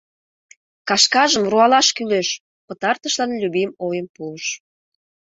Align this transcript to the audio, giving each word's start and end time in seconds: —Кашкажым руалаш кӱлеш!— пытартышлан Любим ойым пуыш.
—Кашкажым 0.89 1.43
руалаш 1.51 1.87
кӱлеш!— 1.95 2.29
пытартышлан 2.65 3.31
Любим 3.41 3.71
ойым 3.87 4.07
пуыш. 4.15 4.45